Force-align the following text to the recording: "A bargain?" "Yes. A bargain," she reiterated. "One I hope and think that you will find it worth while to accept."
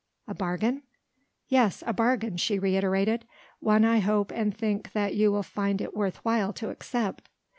"A 0.27 0.33
bargain?" 0.33 0.81
"Yes. 1.47 1.83
A 1.85 1.93
bargain," 1.93 2.35
she 2.35 2.57
reiterated. 2.57 3.23
"One 3.59 3.85
I 3.85 3.99
hope 3.99 4.31
and 4.31 4.51
think 4.51 4.93
that 4.93 5.13
you 5.13 5.31
will 5.31 5.43
find 5.43 5.79
it 5.79 5.95
worth 5.95 6.25
while 6.25 6.53
to 6.53 6.71
accept." 6.71 7.29